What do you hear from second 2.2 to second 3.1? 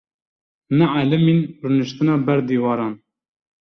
ber dîwaran.